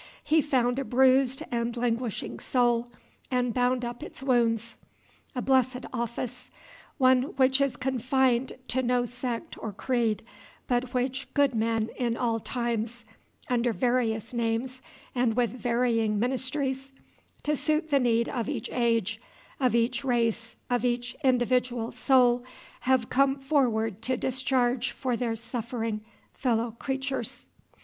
He 0.23 0.41
found 0.41 0.79
a 0.79 0.83
bruised 0.83 1.43
and 1.51 1.77
languishing 1.77 2.39
soul, 2.39 2.91
and 3.29 3.53
bound 3.53 3.85
up 3.85 4.01
its 4.01 4.23
wounds. 4.23 4.75
A 5.35 5.43
blessed 5.43 5.85
office, 5.93 6.49
one 6.97 7.21
which 7.37 7.61
is 7.61 7.77
confined 7.77 8.53
to 8.69 8.81
no 8.81 9.05
sect 9.05 9.59
or 9.59 9.71
creed, 9.71 10.23
but 10.65 10.95
which 10.95 11.31
good 11.35 11.53
men 11.53 11.91
in 11.99 12.17
all 12.17 12.39
times, 12.39 13.05
under 13.47 13.73
various 13.73 14.33
names 14.33 14.81
and 15.13 15.35
with 15.35 15.51
varying 15.51 16.17
ministries, 16.17 16.93
to 17.43 17.55
suit 17.55 17.91
the 17.91 17.99
need 17.99 18.27
of 18.27 18.49
each 18.49 18.71
age, 18.73 19.21
of 19.59 19.75
each 19.75 20.03
race, 20.03 20.55
of 20.67 20.83
each 20.83 21.15
individual 21.23 21.91
soul, 21.91 22.43
have 22.89 23.11
come 23.11 23.35
forward 23.37 24.01
to 24.01 24.17
discharge 24.17 24.89
for 24.89 25.15
their 25.15 25.35
suffering 25.35 26.01
fellow 26.33 26.71
creatures. 26.71 27.45